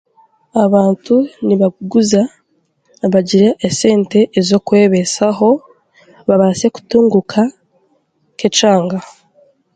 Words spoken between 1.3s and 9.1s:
nibakuguza bagire esente z'okwebaisaho babaase kutunguka nk'ekyanga